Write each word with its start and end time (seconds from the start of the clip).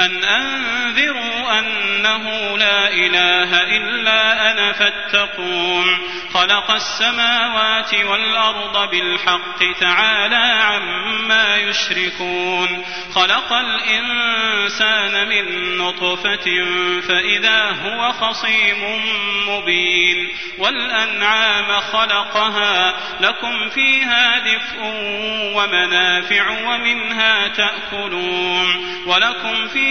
أن 0.00 0.24
أنذروا 0.24 1.58
أنه 1.58 2.56
لا 2.58 2.88
إله 2.88 3.62
إلا 3.62 4.50
أنا 4.50 4.72
فاتقون 4.72 5.98
خلق 6.34 6.70
السماوات 6.70 7.94
والأرض 7.94 8.90
بالحق 8.90 9.78
تعالى 9.80 10.62
عما 10.62 11.56
يشركون 11.56 12.84
خلق 13.14 13.52
الإنسان 13.52 15.28
من 15.28 15.76
نطفة 15.78 16.44
فإذا 17.08 17.70
هو 17.70 18.12
خصيم 18.12 19.02
مبين 19.48 20.28
والأنعام 20.58 21.80
خلقها 21.80 22.94
لكم 23.20 23.68
فيها 23.68 24.38
دفء 24.38 24.80
ومنافع 25.54 26.50
ومنها 26.50 27.48
تأكلون 27.48 28.94
ولكم 29.06 29.68
فيها 29.68 29.83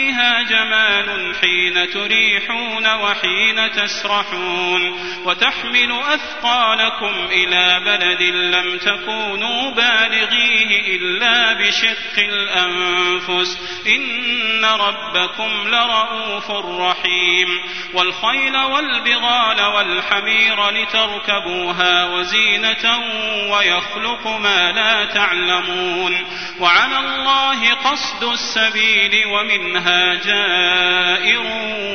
جمال 0.49 1.35
حين 1.41 1.89
تريحون 1.89 2.93
وحين 2.93 3.71
تسرحون 3.71 4.99
وتحمل 5.25 5.91
أثقالكم 5.91 7.27
إلى 7.31 7.81
بلد 7.85 8.21
لم 8.21 8.77
تكونوا 8.77 9.71
بالغيه 9.71 10.97
إلا 10.97 11.53
بشق 11.53 12.17
الأنفس. 12.17 13.57
إن 13.87 14.65
ربكم 14.65 15.67
لرؤوف 15.67 16.51
رحيم. 16.79 17.47
والخيل 17.93 18.57
والبغال 18.57 19.61
والحمير 19.61 20.69
لتركبوها 20.69 22.05
وزينة 22.05 23.03
ويخلق 23.51 24.27
ما 24.27 24.71
لا 24.71 25.05
تعلمون. 25.05 26.25
وعلى 26.59 26.99
الله 26.99 27.73
قصد 27.73 28.23
السبيل 28.23 29.25
ومنها 29.27 29.82
جائر 30.25 31.43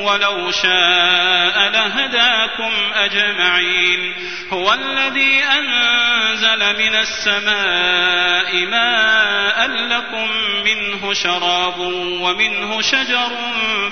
ولو 0.03 0.51
شاء 0.51 1.69
لهداكم 1.71 2.73
أجمعين. 2.95 4.15
هو 4.53 4.73
الذي 4.73 5.45
أنزل 5.45 6.79
من 6.79 6.95
السماء 6.95 8.67
ماء 8.67 9.67
لكم 9.67 10.29
منه 10.65 11.13
شراب 11.13 11.79
ومنه 12.21 12.83
شجر 12.83 13.31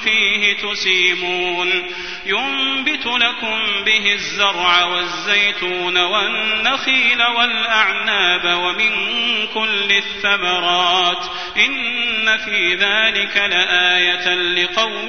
فيه 0.04 0.56
تسيمون. 0.56 1.92
ينبت 2.26 3.06
لكم 3.06 3.84
به 3.84 4.12
الزرع 4.12 4.84
والزيتون 4.84 5.98
والنخيل 5.98 7.22
والأعناب 7.22 8.58
ومن 8.58 8.92
كل 9.46 9.92
الثمرات. 9.92 11.26
إن 11.56 12.38
في 12.38 12.74
ذلك 12.74 13.36
لآية 13.36 13.85
لقوم 14.56 15.08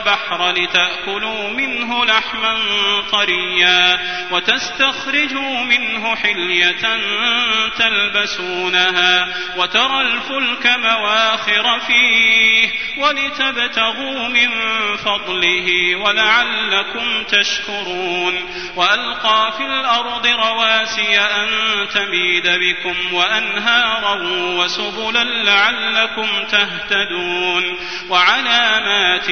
البحر 0.00 0.50
لتأكلوا 0.50 1.48
منه 1.48 2.04
لحما 2.04 2.56
طريا 3.12 3.98
وتستخرجوا 4.30 5.64
منه 5.64 6.16
حلية 6.16 7.00
تلبسونها 7.78 9.28
وترى 9.56 10.00
الفلك 10.00 10.66
مواخر 10.66 11.80
فيه 11.80 12.70
ولتبتغوا 12.98 14.28
من 14.28 14.48
فضله 14.96 15.96
ولعلكم 15.96 17.22
تشكرون 17.22 18.34
وألقى 18.76 19.52
في 19.56 19.66
الأرض 19.66 20.26
رواسي 20.26 21.20
أن 21.20 21.48
تميد 21.94 22.46
بكم 22.46 23.14
وأنهارا 23.14 24.14
وسبلا 24.32 25.24
لعلكم 25.24 26.28
تهتدون 26.50 27.78
وعلامات 28.08 29.28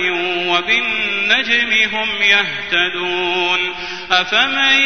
وبالنجم 0.58 1.72
هم 1.96 2.22
يهتدون 2.22 3.74
أفمن 4.10 4.80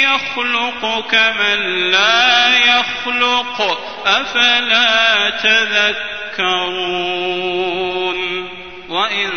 يخلق 0.00 1.08
كمن 1.10 1.90
لا 1.90 2.56
يخلق 2.56 3.60
أفلا 4.06 5.30
تذكرون 5.30 6.96
وإن 8.88 9.30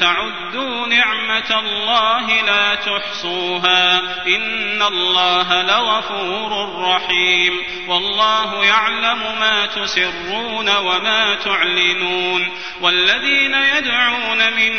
تعدوا 0.00 0.86
نعمة 0.86 1.60
الله 1.60 2.42
لا 2.42 2.74
تحصوها 2.74 3.98
إن 4.26 4.82
الله 4.82 5.62
لغفور 5.62 6.78
رحيم 6.78 7.62
والله 7.88 8.64
يعلم 8.64 9.18
ما 9.40 9.66
تسرون 9.66 10.76
وما 10.76 11.34
تعلنون 11.34 12.48
والذين 12.80 13.54
يدعون 13.54 14.52
من 14.52 14.72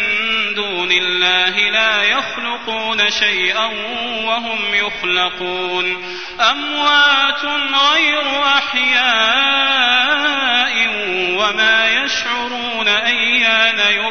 دون 0.56 0.92
الله 0.92 1.70
لا 1.70 2.04
يخلقون 2.04 3.10
شيئا 3.10 3.66
وهم 4.26 4.60
يخلقون 4.74 6.16
أموات 6.52 7.46
غير 7.94 8.44
أحياء 8.44 9.92
وما 11.38 11.88
يشعرون 11.88 12.88
أيان 12.88 13.80
يبعثون 13.80 14.11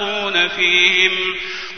تشاقون 0.00 0.48
فيهم. 0.48 1.12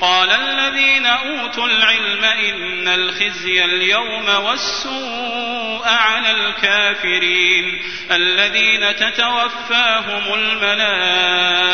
قال 0.00 0.30
الذين 0.30 1.06
أوتوا 1.06 1.66
العلم 1.66 2.24
إن 2.24 2.88
الخزي 2.88 3.64
اليوم 3.64 4.28
والسوء 4.28 5.88
على 5.88 6.30
الكافرين. 6.30 7.82
الذين 8.10 8.96
تتوفاهم 8.96 10.34
الملائكة 10.34 11.66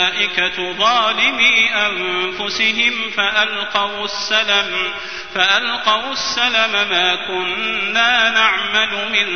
ظالمي 0.72 1.70
أنفسهم 1.74 3.10
فألقوا 3.16 4.04
السلم 4.04 4.92
فألقوا 5.34 6.12
السلم 6.12 6.72
ما 6.72 7.14
كنا 7.14 8.30
نعمل 8.30 9.10
من 9.12 9.28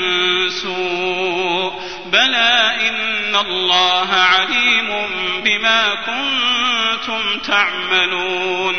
سوء. 0.51 1.83
بلى 2.07 2.77
إن 2.89 3.37
الله 3.37 4.09
عليم 4.13 5.07
بما 5.45 5.95
كنتم 5.95 6.43
تعملون 7.45 8.75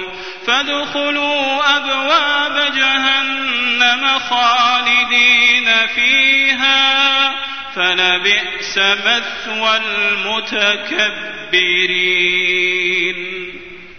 فادخلوا 0.47 1.77
أبواب 1.77 2.73
جهنم 2.75 4.19
خالدين 4.29 5.87
فيها 5.95 7.33
فلبئس 7.75 8.77
مثوى 8.77 9.77
المتكبرين 9.77 11.23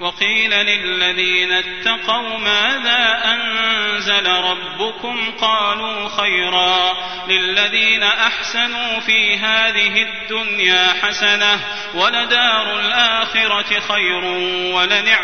وقيل 0.04 0.50
للذين 0.50 1.52
اتقوا 1.52 2.38
ماذا 2.38 3.22
أنزل 3.24 4.26
ربكم 4.26 5.30
قالوا 5.40 6.08
خيرا 6.08 6.94
للذين 7.28 8.02
أحسنوا 8.02 9.00
في 9.00 9.36
هذه 9.36 10.02
الدنيا 10.02 10.94
حسنة 11.02 11.60
ولدار 11.94 12.80
الآخرة 12.80 13.80
خير 13.80 14.24
ولنعم 14.74 15.23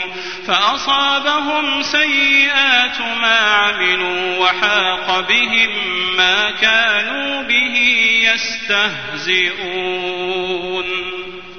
فأصابهم 0.47 1.81
سيئات 1.81 3.01
ما 3.01 3.37
عملوا 3.37 4.37
وحاق 4.37 5.19
بهم 5.19 5.69
ما 6.17 6.51
كانوا 6.51 7.41
به 7.41 7.75
يستهزئون. 8.33 9.51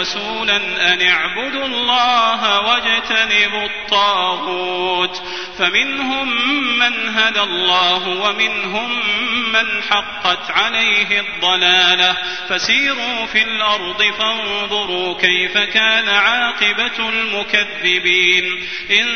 رسولا 0.00 0.56
أن 0.92 1.02
اعبدوا 1.08 1.66
الله 1.66 2.60
واجتنبوا 2.60 3.66
الطاغوت 3.66 5.22
فمنهم 5.58 6.28
من 6.78 7.08
هدى 7.08 7.40
الله 7.40 8.08
ومنهم 8.08 8.90
من 9.52 9.82
حقت 9.82 10.50
عليه 10.50 11.20
الضلاله 11.20 12.16
فسيروا 12.48 13.26
في 13.26 13.42
الأرض 13.42 14.02
فانظروا 14.18 15.20
كيف 15.20 15.58
كان 15.58 16.08
عاقبة 16.08 17.08
المكذبين 17.08 18.44
إن 18.90 19.06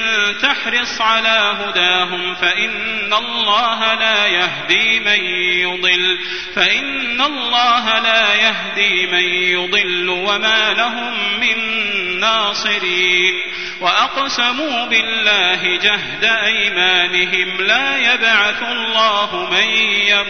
تحرص 0.43 1.01
على 1.01 1.57
هداهم 1.61 2.35
فإن 2.35 3.13
الله 3.13 3.95
لا 3.95 4.27
يهدي 4.27 5.01
من 5.01 5.25
يضل 5.61 6.19
فإن 6.55 7.21
الله 7.21 7.99
لا 7.99 8.35
يهدي 8.35 9.07
من 9.07 9.25
يضل 9.35 10.09
وما 10.09 10.73
لهم 10.73 11.41
من 11.41 11.81
ناصرين 12.21 13.35
وأقسموا 13.81 14.87
بالله 14.87 15.77
جهد 15.77 16.25
أيمانهم 16.25 17.61
لا 17.61 17.97
يبعث 17.97 18.63
الله 18.63 19.51
من 19.51 19.69
يموت 20.09 20.30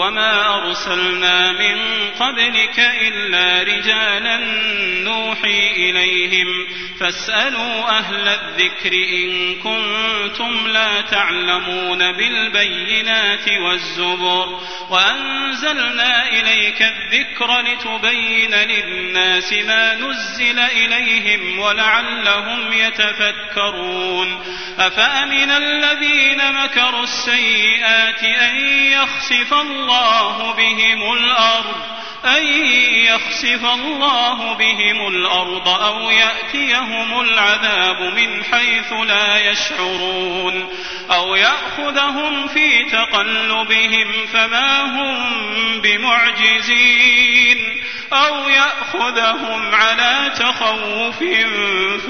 وما 0.00 0.54
أرسلنا 0.54 1.52
من 1.52 1.78
قبلك 2.20 2.78
إلا 2.78 3.62
رجالا 3.62 4.36
نوحي 5.04 5.70
إليهم 5.76 6.66
فاسألوا 7.00 7.98
أهل 7.98 8.28
الذكر 8.28 8.92
إن 8.92 9.54
كنتم 9.54 10.68
لا 10.68 11.00
تعلمون 11.00 12.12
بالبينات 12.12 13.48
والزبر 13.48 14.60
وأنزلنا 14.90 16.28
إليك 16.28 16.82
الذكر 16.82 17.60
لتبين 17.60 18.54
للناس 18.54 19.52
ما 19.52 19.94
نزل 19.94 20.58
إليهم 20.58 21.58
ولعلهم 21.58 22.72
يتفكرون 22.72 24.40
أفأمن 24.78 25.50
الذين 25.50 26.52
مكروا 26.52 27.02
السيئات 27.02 28.24
أن 28.24 28.56
يخسف 28.86 29.54
الله 29.54 29.89
بهم 30.56 31.12
الأرض 31.12 31.99
أن 32.24 32.42
يخسف 33.04 33.64
الله 33.64 34.54
بهم 34.54 35.08
الأرض 35.08 35.68
أو 35.68 36.10
يأتيهم 36.10 37.20
العذاب 37.20 38.02
من 38.02 38.44
حيث 38.44 38.92
لا 38.92 39.50
يشعرون 39.50 40.68
أو 41.10 41.34
يأخذهم 41.34 42.48
في 42.48 42.84
تقلبهم 42.84 44.26
فما 44.32 44.82
هم 44.82 45.40
بمعجزين 45.80 47.80
أو 48.12 48.48
يأخذهم 48.48 49.74
على 49.74 50.32
تخوف 50.38 51.18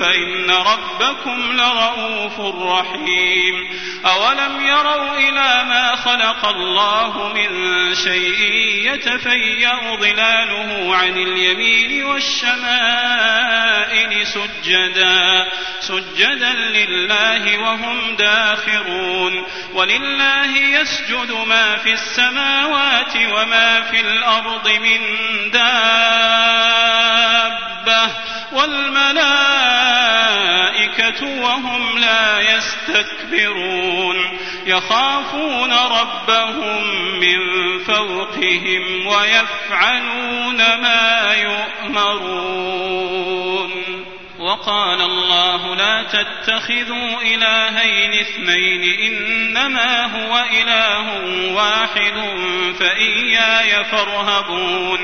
فإن 0.01 0.51
ربكم 0.51 1.53
لرؤوف 1.53 2.41
رحيم 2.63 3.69
أولم 4.07 4.67
يروا 4.67 5.19
إلى 5.19 5.65
ما 5.69 5.97
خلق 5.97 6.47
الله 6.47 7.33
من 7.35 7.51
شيء 7.95 8.41
يتفيأ 8.93 10.00
ظلاله 10.01 10.97
عن 10.97 11.17
اليمين 11.17 12.05
والشمائل 12.05 12.61
سجدا 14.27 15.47
سجدا 15.81 16.53
لله 16.53 17.59
وهم 17.59 18.17
داخرون. 18.17 19.47
ولله 19.75 20.57
يسجد 20.57 21.33
ما 21.47 21.77
في 21.77 21.93
السماوات 21.93 23.17
وما 23.17 23.81
في 23.81 24.01
الأرض 24.01 24.69
من 24.69 25.01
دابة 25.51 26.41
والملائكة 28.53 29.01
وهم 31.43 31.99
لا 31.99 32.41
يستكبرون. 32.41 34.39
يخافون 34.71 35.73
ربهم 35.73 36.83
من 37.21 37.39
فوقهم 37.79 39.07
ويفعلون 39.07 40.57
ما 40.57 41.35
يؤمرون. 41.35 42.81
وقال 44.39 45.01
الله 45.01 45.75
لا 45.75 46.03
تتخذوا 46.03 47.23
إلهين 47.23 48.21
اثنين 48.21 48.83
إنما 49.01 50.05
هو 50.05 50.45
إله 50.53 51.07
واحد 51.55 52.15
فإياي 52.81 53.85
فارهبون. 53.85 55.00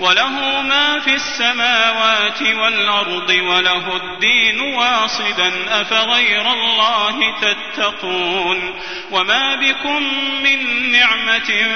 وله 0.00 0.62
ما 0.62 1.00
في 1.00 1.14
السماوات 1.14 2.42
والأرض 2.42 3.30
وله 3.30 3.96
الدين 3.96 4.60
واصبا 4.60 5.52
أفغير 5.68 6.52
الله 6.52 7.34
تتقون؟ 7.40 8.74
وما 9.10 9.54
بكم 9.54 10.02
من 10.42 10.90
نعمة 10.92 11.66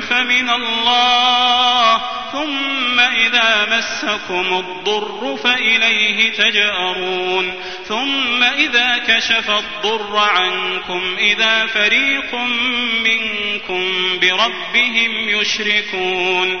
فمن 0.00 0.50
الله 0.50 2.00
ثم 2.32 3.00
إذا 3.00 3.66
مسكم 3.70 4.58
الضر 4.58 5.36
فإليه 5.44 6.32
تجأرون؟ 6.32 7.54
ثم 7.88 8.42
إذا 8.42 8.98
كشف 8.98 9.50
الضر 9.50 10.16
عنكم 10.16 11.16
إذا 11.18 11.66
فريق 11.66 12.34
منكم 13.04 13.92
بربهم 14.20 15.28
يشركون؟ 15.28 16.60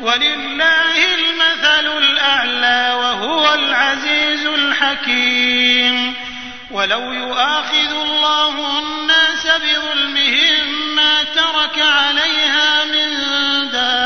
ولله 0.00 1.14
المثل 1.14 1.98
الأعلى 1.98 2.94
وهو 2.94 3.54
العزيز 3.54 4.46
الحكيم. 4.46 6.14
ولو 6.70 7.12
يؤاخذ 7.12 7.90
الله 7.90 8.78
الناس 8.78 9.46
بظلمهم 9.46 10.94
ما 10.94 11.22
ترك 11.22 11.78
عليها 11.78 12.84
من 12.84 13.10
دابة 13.70 14.02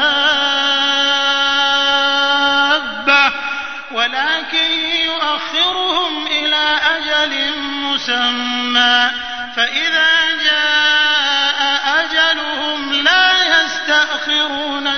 ولكن 3.93 4.71
يؤخرهم 5.05 6.27
إلى 6.27 6.81
أجل 6.97 7.59
مسمى. 7.59 9.11
فإذا 9.57 10.06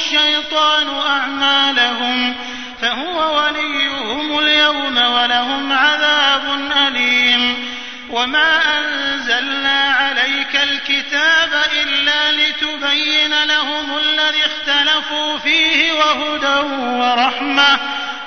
الشيطان 0.00 0.88
أعمالهم 0.88 2.34
فهو 2.82 3.36
وليهم 3.36 4.38
اليوم 4.38 4.96
ولهم 4.96 5.72
عذاب 5.72 6.60
أليم. 6.88 7.70
وما 8.10 8.78
أنزلنا 8.78 9.80
عليك 9.80 10.56
الكتاب 10.56 11.50
إلا 11.82 12.32
لتبين 12.32 13.44
لهم 13.44 13.98
الذي 13.98 14.42
اختلفوا 14.46 15.38
فيه 15.38 15.92
وهدى 15.92 16.58
ورحمة 16.82 17.78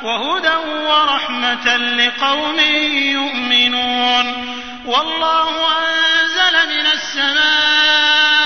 وهدى 0.04 0.56
ورحمة 0.88 1.78
لقوم 1.78 2.60
يؤمنون. 2.94 4.26
والله 4.86 5.50
أنزل 5.68 6.78
من 6.78 6.86
السماء 6.86 8.43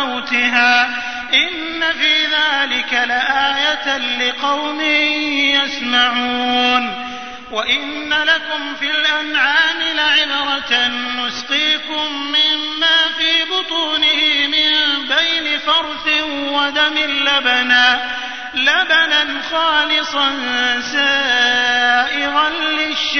موتها 0.00 0.86
إن 1.34 1.82
في 1.92 2.26
ذلك 2.26 2.92
لآية 2.92 3.98
لقوم 3.98 4.80
يسمعون 5.54 7.10
وإن 7.50 8.12
لكم 8.12 8.74
في 8.80 8.90
الأنعام 8.90 9.80
لعبرة 9.96 10.86
نسقيكم 11.26 12.12
مما 12.12 12.98
في 13.18 13.44
بطونه 13.44 14.46
من 14.46 14.70
بين 15.08 15.58
فرث 15.58 16.22
ودم 16.52 16.98
لبنا 16.98 18.00
لبنا 18.54 19.42
خالصا 19.50 20.30
سائغا 20.80 22.48
للشاربين. 22.50 23.19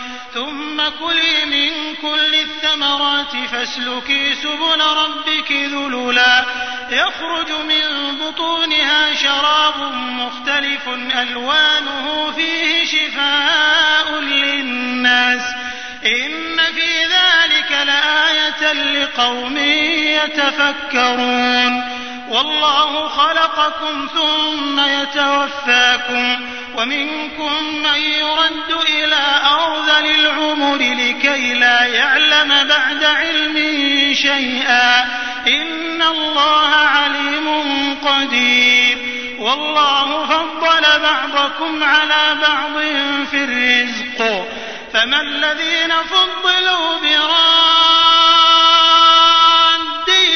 ثم 0.33 0.81
كلي 1.05 1.45
من 1.45 1.95
كل 1.95 2.35
الثمرات 2.35 3.35
فاسلكي 3.51 4.35
سبل 4.35 4.81
ربك 4.81 5.51
ذللا. 5.51 6.45
يخرج 6.89 7.51
من 7.51 8.17
بطونها 8.21 9.13
شراب 9.15 9.93
مختلف 9.93 10.89
ألوانه 11.15 12.31
فيه 12.35 12.85
شفاء 12.85 14.19
للناس. 14.19 15.41
إن 16.05 16.57
في 16.57 17.03
ذلك 17.03 17.71
لآية 17.71 18.73
لقوم 18.73 19.57
يتفكرون. 20.23 22.01
والله 22.29 23.07
خلقكم 23.07 24.07
ثم 24.13 24.79
يتوفاكم 24.79 26.51
ومنكم 26.75 27.63
من 27.83 28.01
يرد 28.01 28.70
العمر 30.51 30.77
لكي 30.77 31.53
لا 31.53 31.85
يعلم 31.85 32.67
بعد 32.67 33.03
علم 33.03 33.55
شيئا. 34.13 35.01
إن 35.47 36.01
الله 36.01 36.75
عليم 36.75 37.47
قدير. 38.05 38.97
والله 39.39 40.25
فضل 40.25 40.99
بعضكم 40.99 41.83
على 41.83 42.35
بعض 42.41 42.81
في 43.31 43.43
الرزق. 43.43 44.47
فما 44.93 45.21
الذين 45.21 45.93
فضلوا 46.09 46.99
براد 46.99 47.51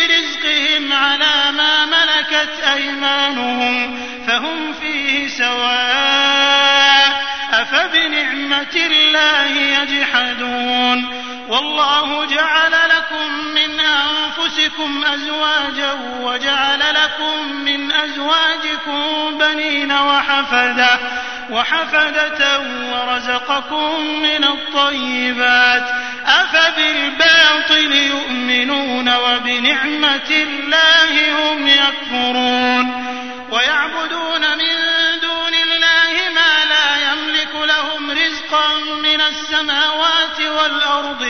رزقهم 0.09 0.93
على 0.93 1.51
ما 1.51 1.85
ملكت 1.85 2.59
أيمانهم 2.73 4.05
فهم 4.27 4.73
فيه 4.81 5.27
سواء 5.27 6.44
أفبنعمة 7.61 8.75
الله 8.75 9.47
يجحدون 9.47 11.25
والله 11.47 12.25
جعل 12.25 12.71
لكم 12.71 13.31
من 13.55 13.79
أنفسكم 13.79 15.03
أزواجا 15.05 15.91
وجعل 16.21 16.79
لكم 16.79 17.55
من 17.65 17.91
أزواجكم 17.91 19.37
بنين 19.37 19.91
وحفدة 19.91 20.99
وحفدة 21.49 22.59
ورزقكم 22.91 24.05
من 24.23 24.43
الطيبات. 24.43 25.83
أفبالباطل 26.25 27.95
يؤمنون 27.95 29.15
وبنعمة 29.15 30.29
الله 30.31 31.31
هم 31.31 31.67
يكفرون. 31.67 33.05
ويعبدون 33.51 34.41
من 34.41 34.84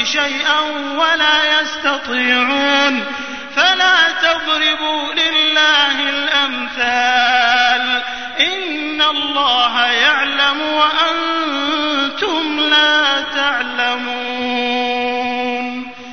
شيئا 0.05 0.59
ولا 0.97 1.61
يستطيعون. 1.61 3.05
فلا 3.55 4.11
تضربوا 4.23 5.13
لله 5.13 6.09
الأمثال. 6.09 8.01
إن 8.39 9.01
الله 9.01 9.85
يعلم 9.85 10.61
وأنتم 10.61 12.59
لا 12.59 13.21
تعلمون. 13.35 14.25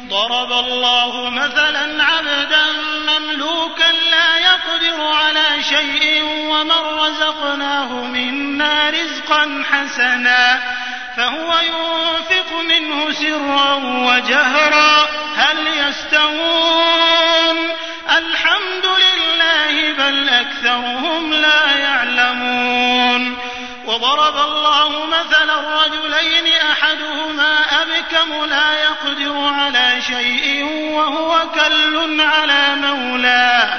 ضرب 0.09 0.53
الله 0.53 1.31
مثلا 1.31 2.05
عبدا 2.05 2.65
مملوكا 3.09 3.93
لا 4.11 4.39
يقدر 4.39 5.03
على 5.03 5.63
شيء 5.63 6.23
ومن 6.25 6.99
رزقناه 6.99 7.93
منا 7.93 8.91
رزقا 8.91 9.65
حسنا. 9.71 10.63
فهو 11.17 11.55
ينفق 11.61 12.53
منه 12.53 13.13
سرا 13.13 13.75
وجهرا. 13.75 15.09
هل 15.37 15.67
يستوون؟ 15.67 17.57
الحمد 18.17 18.87
لله 18.87 19.93
بل 19.93 20.29
أكثرهم 20.29 21.33
لا 21.33 21.79
يعلمون. 21.79 23.39
وضرب 23.87 24.37
الله 24.37 25.07
مثلا 25.07 25.85
رجلين 25.85 26.53
أحدهما 26.73 27.83
أبكم 27.83 28.45
لا 28.45 28.83
يقدر 28.83 29.45
على 29.45 30.03
شيء 30.03 30.65
وهو 30.93 31.39
كل 31.55 32.21
على 32.21 32.75
مولاه. 32.75 33.79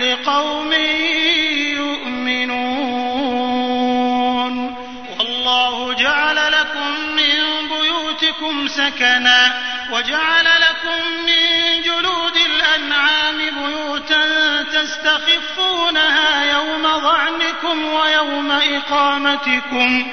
لقوم 0.00 0.72
يؤمنون. 1.76 2.92
والله 5.18 5.94
جعل 5.94 6.36
لكم 6.36 6.90
من 7.16 7.68
بيوتكم 7.68 8.68
سكنا 8.68 9.52
وجعل 9.92 10.44
لكم 10.44 11.00
من 11.26 11.82
جلود 11.82 12.36
الأنعام 12.36 13.38
بيوتا 13.38 14.24
تستخفونها 14.62 16.52
يوم 16.52 16.82
ظعنكم 16.82 17.84
ويوم 17.84 18.50
إقامتكم. 18.50 20.12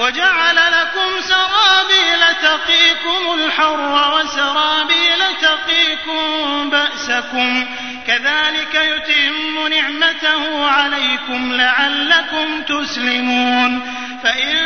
وجعل 0.00 0.56
لكم 0.56 1.20
سرابيل 1.20 2.34
تقيكم 2.42 3.34
الحر 3.34 4.14
وسرابيل 4.14 5.18
تقيكم 5.42 6.70
بأسكم. 6.70 7.66
كذلك 8.06 8.74
يتم 8.74 9.68
نعمته 9.68 10.70
عليكم 10.70 11.52
لعلكم 11.52 12.62
تسلمون. 12.62 13.96
فإن 14.24 14.56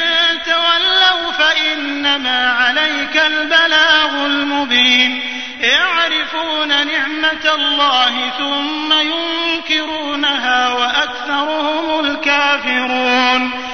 تولوا 0.47 1.33
فإنما 1.33 2.53
عليك 2.53 3.17
البلاغ 3.17 4.27
المبين. 4.27 5.21
يعرفون 5.61 6.69
نعمة 6.69 7.55
الله 7.55 8.31
ثم 8.39 8.93
ينكرونها 8.93 10.69
وأكثرهم 10.69 12.05
الكافرون. 12.05 13.74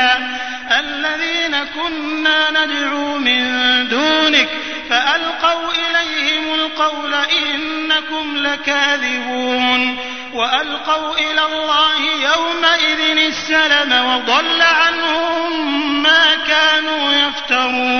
كنا 0.00 0.38
الذين 0.80 1.64
كنا 1.64 2.50
ندعو 2.50 3.18
من 3.18 3.44
دونك 3.88 4.48
فألقوا 4.90 5.70
إليهم 5.70 6.54
القول 6.54 7.14
إنكم 7.14 8.36
لكاذبون 8.36 9.98
وألقوا 10.34 11.14
إلى 11.18 11.44
الله 11.46 12.00
يومئذ 12.22 13.18
السلم 13.26 13.92
وضل 13.92 14.62
عنهم 14.62 16.02
ما 16.02 16.34
كانوا 16.48 17.12
يفترون 17.12 17.99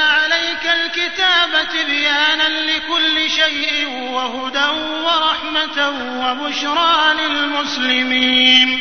الكتاب 0.91 1.67
تبيانا 1.69 2.49
لكل 2.49 3.29
شيء 3.29 3.87
وهدى 4.11 4.65
ورحمة 5.03 5.89
وبشرى 6.21 7.13
للمسلمين. 7.13 8.79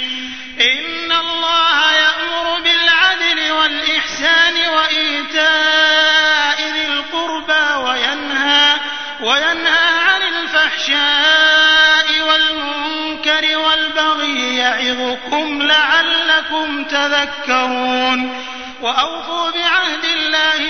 إن 0.61 1.13
الله 1.13 1.93
يأمر 1.93 2.61
بالعدل 2.61 3.53
والإحسان 3.53 4.55
وإيتاء 4.69 6.59
ذي 6.75 6.87
القربى 6.87 7.89
وينهى 7.89 8.81
وينهى 9.21 9.89
عن 10.09 10.23
الفحشاء 10.23 12.21
والمنكر 12.21 13.59
والبغي 13.59 14.57
يعظكم 14.57 15.63
لعلكم 15.63 16.85
تذكرون. 16.85 18.51
وأوفوا 18.81 19.51
بعهد 19.51 20.05
الله 20.05 20.70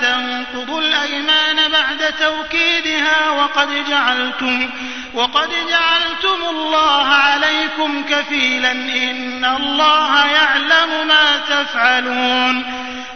تنقضوا 0.00 0.80
الأيمان 0.80 1.56
بعد 1.72 2.14
توكيدها 2.20 3.30
وقد 3.30 3.84
جعلتم 3.88 4.70
وقد 5.14 5.50
جعلتم 5.70 6.44
الله 6.50 7.06
عليكم 7.06 8.04
كفيلا 8.10 8.72
إن 8.72 9.44
الله 9.44 10.26
يعلم 10.26 11.08
ما 11.08 11.36
تفعلون. 11.48 12.64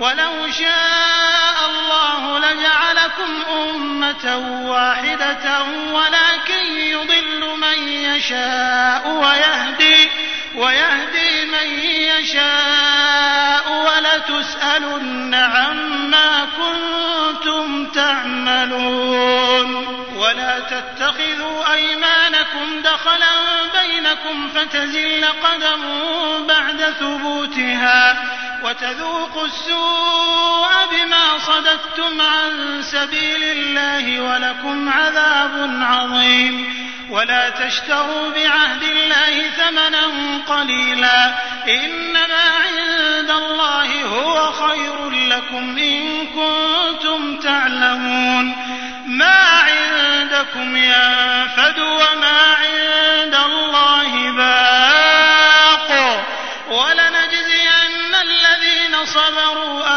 ولو 0.00 0.50
شاء 0.50 1.70
الله 1.70 2.38
لجعلكم 2.38 3.42
أمة 3.52 4.36
واحدة 4.70 5.62
ولكن 5.92 6.80
يضل 6.80 7.58
من 7.60 7.88
يشاء 7.88 9.08
ويهدي 9.08 10.10
ويهدي 10.54 11.44
من 11.46 11.80
يشاء 11.84 13.72
ولتسألن 13.72 15.34
عما 15.34 16.46
كنتم 16.58 17.86
تعملون. 17.86 19.18
ولا 20.16 20.58
تتخذوا 20.60 21.72
أيمانكم 21.72 22.82
دخلا 22.82 23.34
بينكم 23.80 24.48
فتزل 24.48 25.24
قدم 25.24 25.82
بعد 26.46 26.94
ثبوتها. 27.00 28.16
وتذوقوا 28.62 29.46
السوء 29.46 30.68
بما 30.90 31.38
صددتم 31.38 32.20
عن 32.20 32.82
سبيل 32.82 33.42
الله 33.42 34.20
ولكم 34.20 34.88
عذاب 34.88 35.78
عظيم. 35.82 36.78
ولا 37.10 37.50
تشتروا 37.50 38.30
بعهد 38.30 38.82
الله 38.82 39.50
ثمنا 39.50 40.06
قليلا. 40.48 41.34
إنما 41.68 42.52
عند 42.64 43.30
الله 43.30 44.04
هو 44.04 44.52
خير 44.52 45.10
لكم 45.10 45.78
إن 45.78 46.26
كنتم 46.26 47.36
تعلمون. 47.36 48.56
ما 49.06 49.38
عندكم 49.68 50.76
ينفد 50.76 51.78
وما 51.78 52.56
عند 52.60 53.34
الله 53.34 54.32
باق. 54.32 54.78
صبروا 56.70 57.07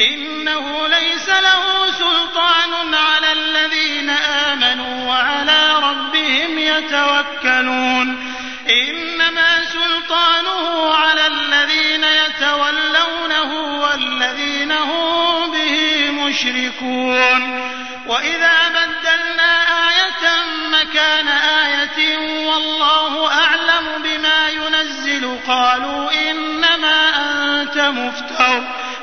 إنه 0.00 0.88
ليس 0.88 1.28
له 1.28 1.90
سلطان 1.90 2.94
على 2.94 3.32
الذين 3.32 4.10
آمنوا 4.10 5.08
وعلى 5.08 5.74
ربهم 5.82 6.58
يتوكلون. 6.58 8.36
إنما 8.70 9.64
سلطانه 9.64 10.94
على 10.94 11.26
الذين 11.26 12.04
يتولونه 12.04 13.80
والذين 13.80 14.72
هم 14.72 15.50
به 15.50 16.10
مشركون. 16.10 17.66
وإذا 18.06 18.52
بدلنا 18.68 19.62
آية 19.88 20.44
مكان 20.72 21.28
آية 21.28 22.18
والله 22.46 23.32
أعلم 23.32 24.02
بما 24.04 24.48
ينزل. 24.48 25.38
قالوا 25.48 26.30
إنما 26.30 27.10
أنت 27.16 27.78
مفتر. 27.78 28.85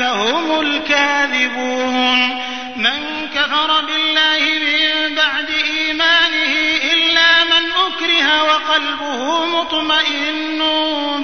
هم 0.00 0.60
الكاذبون. 0.60 2.46
من 2.76 3.28
كفر 3.34 3.80
بالله 3.80 4.38
من 4.38 5.14
بعد 5.14 5.50
إيمانه 5.50 6.54
إلا 6.92 7.44
من 7.44 7.70
أكره 7.86 8.42
وقلبه 8.42 9.46
مطمئن 9.46 10.62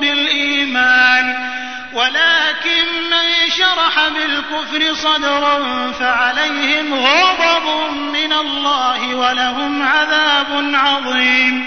بالإيمان. 0.00 1.52
ولكن 1.92 2.84
من 3.10 3.50
شرح 3.50 4.08
بالكفر 4.08 4.94
صدرا 4.94 5.92
فعليهم 5.92 6.94
غضب 6.94 7.92
من 8.12 8.32
الله 8.32 9.14
ولهم 9.14 9.82
عذاب 9.82 10.70
عظيم. 10.74 11.66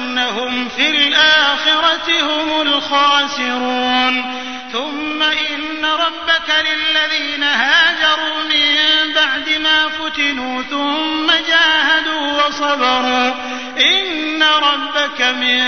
أنهم 0.31 0.69
في 0.69 0.89
الآخرة 0.89 2.21
هم 2.21 2.61
الخاسرون. 2.61 4.41
ثم 4.71 5.23
إن 5.23 5.85
ربك 5.85 6.49
للذين 6.49 7.43
هاجروا 7.43 8.43
من 8.43 9.13
بعد 9.15 9.49
ما 9.61 9.89
فتنوا 9.89 10.63
ثم 10.63 11.27
جاهدوا 11.27 12.47
وصبروا. 12.47 13.33
إن 13.77 14.43
ربك 14.43 15.21
من 15.21 15.63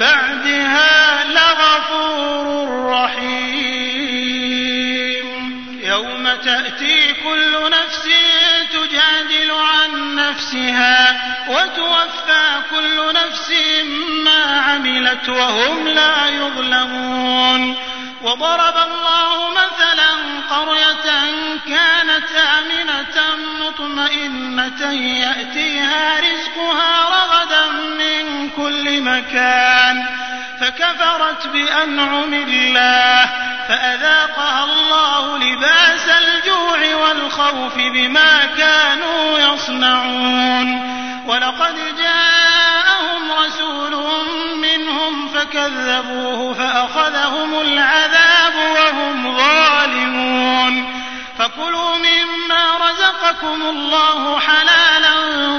بعدها 0.00 1.24
لغفور 1.24 2.90
رحيم. 2.90 4.40
يوم 5.82 6.28
تأتي 6.44 7.12
كل 7.12 7.70
نفس 7.70 8.08
تجادل 8.90 9.50
عن 9.50 10.14
نفسها 10.14 11.20
وتوفى 11.48 12.62
كل 12.70 13.12
نفس 13.12 13.52
ما 14.24 14.60
عملت 14.60 15.28
وهم 15.28 15.88
لا 15.88 16.28
يظلمون. 16.28 17.76
وضرب 18.22 18.76
الله 18.76 19.50
مثلا 19.50 20.10
قرية 20.50 21.10
كانت 21.68 22.28
آمنة 22.58 23.36
مطمئنة 23.60 24.92
يأتيها 24.92 26.20
رزقها 26.20 27.08
رغدا 27.08 27.66
من 27.72 28.50
كل 28.50 29.00
مكان 29.00 30.06
فكفرت 30.60 31.46
بأنعم 31.46 32.34
الله 32.34 33.30
فأذاقها 33.70 34.64
الله 34.64 35.38
لباس 35.38 36.08
الجوع 36.08 36.94
والخوف 36.94 37.74
بما 37.76 38.46
كانوا 38.58 39.38
يصنعون. 39.38 40.90
ولقد 41.26 41.76
جاءهم 41.98 43.32
رسول 43.32 44.24
منهم 44.56 45.28
فكذبوه 45.28 46.54
فأخذهم 46.54 47.60
العذاب 47.60 48.54
وهم 48.56 49.36
ظالمون. 49.36 51.02
فكلوا 51.38 51.96
مما 51.96 52.90
رزقكم 52.90 53.62
الله 53.62 54.40
حلالا 54.40 55.14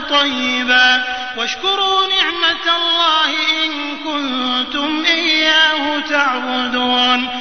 طيبا. 0.10 1.04
واشكروا 1.38 2.08
نعمة 2.08 2.78
الله 2.78 3.30
إن 3.64 3.98
كنتم 3.98 5.04
إياه 5.06 6.00
تعبدون. 6.10 7.41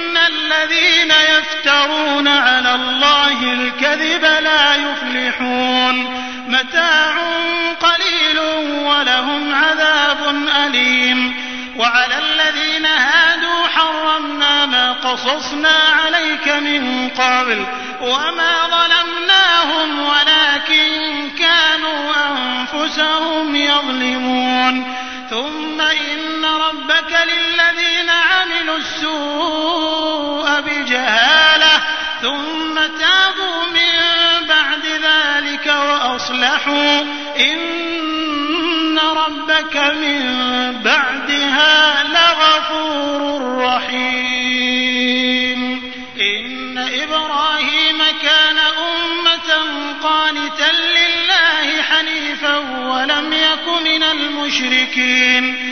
الذين 0.51 1.11
يفترون 1.11 2.27
على 2.27 2.75
الله 2.75 3.53
الكذب 3.53 4.23
لا 4.23 4.75
يفلحون. 4.75 6.21
متاع 6.47 7.13
قليل 7.81 8.39
ولهم 8.85 9.55
عذاب 9.55 10.35
أليم. 10.65 11.33
وعلى 11.77 12.15
الذين 12.17 12.85
هادوا 12.85 13.67
حرمنا 13.75 14.65
ما 14.65 14.91
قصصنا 14.91 15.79
عليك 16.03 16.47
من 16.47 17.09
قبل 17.09 17.65
وما 18.01 18.53
ظلمناهم 18.71 19.99
ولكن 19.99 21.29
كانوا 21.39 22.13
أنفسهم 22.31 23.55
يظلمون. 23.55 24.95
ثم 25.29 25.81
إن 25.81 26.45
ربك 26.45 27.17
للذين 27.23 28.09
عملوا 28.09 28.77
السوء 28.77 30.00
بجهالة 30.59 31.81
ثم 32.21 32.75
تابوا 32.75 33.65
من 33.73 33.91
بعد 34.47 34.85
ذلك 34.85 35.65
وأصلحوا. 35.65 37.01
إن 37.39 38.99
ربك 38.99 39.75
من 39.75 40.21
بعدها 40.85 42.03
لغفور 42.03 43.41
رحيم. 43.57 45.11
إن 46.21 46.77
إبراهيم 46.77 47.97
كان 48.21 48.57
أمة 48.57 49.51
قانتا 50.03 50.71
لله 50.71 51.81
حنيفا 51.81 52.57
ولم 52.57 53.33
يك 53.33 53.67
من 53.83 54.03
المشركين. 54.03 55.71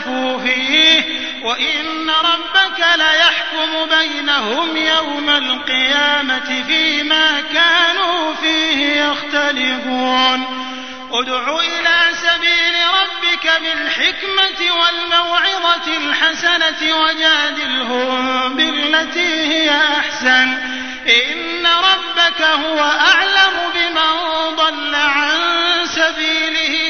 اختلفوا 0.00 0.38
فيه 0.38 1.04
وإن 1.42 2.10
ربك 2.10 2.80
ليحكم 2.96 3.96
بينهم 3.98 4.76
يوم 4.76 5.30
القيامة 5.30 6.64
فيما 6.66 7.40
كانوا 7.40 8.34
فيه 8.34 9.02
يختلفون. 9.04 10.46
ادع 11.12 11.58
إلى 11.60 11.98
سبيل 12.12 12.74
ربك 13.02 13.52
بالحكمة 13.60 14.74
والموعظة 14.74 15.96
الحسنة 15.96 16.96
وجادلهم 16.96 18.56
بالتي 18.56 19.46
هي 19.46 19.70
أحسن. 19.70 20.58
إن 21.08 21.66
ربك 21.66 22.42
هو 22.42 22.80
أعلم 22.80 23.56
بمن 23.74 24.56
ضل 24.56 24.94
عن 24.94 25.40
سبيله 25.84 26.89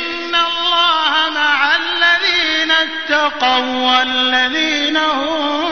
اتقوا 3.27 3.75
والذين 3.91 4.97
هم 4.97 5.70